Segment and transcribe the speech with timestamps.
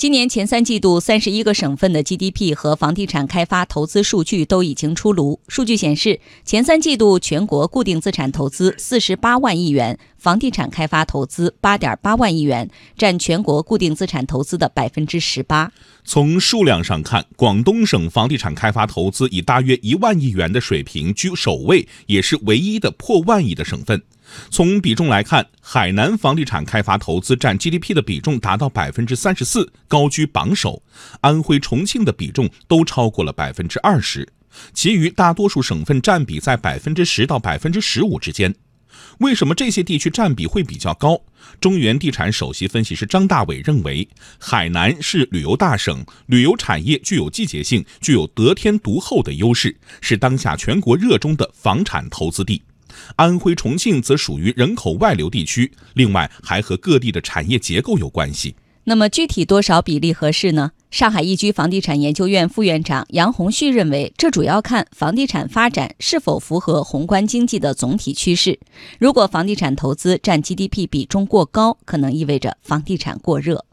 [0.00, 5.38] 今年前三季度，三十一个省份的 GDP 和房地产开发投资数据都已经出炉。
[5.46, 15.70] 数据显示，前三季度全国固定资产投资四十八万亿元，房地产开发投资八点八万亿元，占全国固定资产投资的百分之十八。
[16.02, 24.02] 从数量上看，广东省房地产开发投资以大约一万亿元的水平居首位，也是唯一的破万亿的省份。
[24.50, 30.82] 从比重来看，海南房地产开发投资占 GDP 的比重达到百分之三十四，高居榜首。
[31.20, 34.28] 安徽、重庆的比重都超过了百分之二十，
[34.72, 38.54] 其余大多数省份占比在百分之十到百分之十五之间。
[39.18, 41.20] 为什么这些地区占比会比较高？
[41.60, 52.62] 中原地产首席分析师张大伟认为，海南是旅游大省，旅游产业具有季节性，具有得天独厚的优势，是当下全国热衷的房产投资地。
[53.16, 58.54] 安徽、重庆则属于人口外流地区，另外还和各地的产业结构有关系。
[58.84, 60.72] 那么具体多少比例合适呢？
[60.90, 68.58] 上海易居房地产研究院副院长杨红旭认为，这主要看房地产发展是否符合宏观经济的总体趋势。
[68.98, 73.64] 如果房地产投资占 GDP 比重过高，可能意味着房地产过热。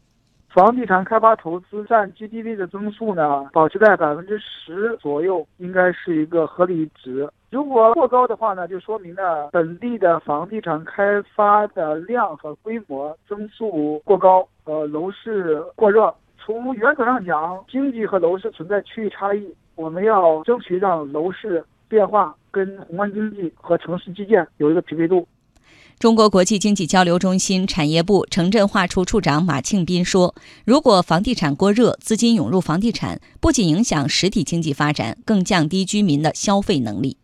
[0.49, 7.27] 房地产开发投资占 GDP 的增速呢，保持在百分之十左右，应该是一个合理值。
[7.49, 11.03] 如果过高的话呢，就说明呢本地的房地产开
[11.33, 16.13] 发的量和规模增速过高，呃，楼市过热。
[16.37, 25.25] 从原则上讲，经济和楼市存在区域差异，我们要争取让楼市变化跟宏观经济和城市基建有一个匹配度。
[25.99, 37.17] 中国国际经济交流中心产业部城镇化处处长马庆斌说：“如果房地产过热，资金涌入房地产，不仅影响实体经济发展，更降低居民的消费能力。”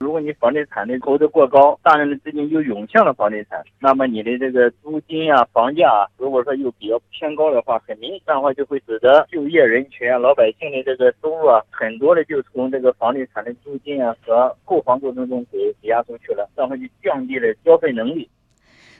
[0.00, 18.28] 如果你房地产的投资过高，大量的资金又涌向了房地产，那么你的这个租金啊、房价啊，如果说又比较偏高的话，很明显的话就会使得就业人群啊、老百姓的这个收入啊，很多的就从这个房地产的租金啊和购房过程中给抵押出去了，这样就降低了消费能力。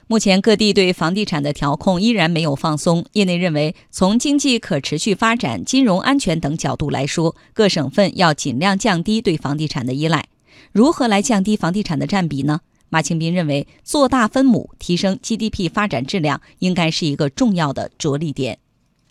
[0.09, 10.25] 目前各地对房地产的调控依然没有放松，业内认为，从经济可持续发展、金融安全等角度来说，各省份要尽量降低对房地产的依赖。
[10.73, 12.61] 如何来降低房地产的占比呢？
[12.91, 18.59] 马庆斌认为，做大分母，提升 GDP 发展质量，应该是一个重要的着力点。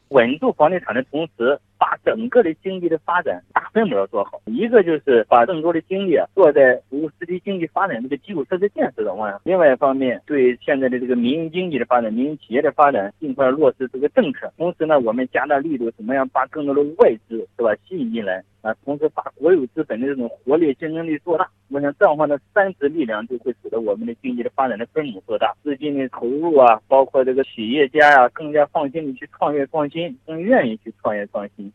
[0.10, 4.42] 稳住房地产的同时，把整个的经济的发展大分母要做好。
[4.46, 14.52] 一个就是把更多的精力啊做在服务实体经济发展这个基础设施建设上；另外一方面，对现在的这个民营经济的发展、民营企业的发展，尽快落实这个政策。
[14.58, 18.44] 同时呢，我们加大力度，怎么样把更多的外资是吧吸引进来？
[18.62, 31.67] 啊，同时把国有资本的这种活力、竞争力做大，我想这样的话呢，三支力量就会使得我们的经济的发展的分母做大，资金的投入啊，包括这个企业家呀，更加放心的去创业创新，更愿意去创业创新。